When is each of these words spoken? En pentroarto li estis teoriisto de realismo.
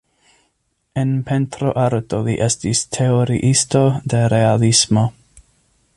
En 1.01 1.11
pentroarto 1.27 2.21
li 2.29 2.35
estis 2.47 2.83
teoriisto 2.97 3.85
de 4.15 4.25
realismo. 4.37 5.09